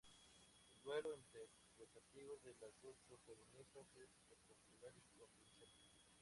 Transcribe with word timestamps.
El 0.65 0.81
duelo 0.81 1.13
interpretativo 1.13 2.35
de 2.43 2.55
las 2.59 2.71
dos 2.81 2.95
protagonistas 3.07 3.85
es 3.97 4.09
espectacular 4.31 4.93
y 4.97 5.11
convincente. 5.19 5.67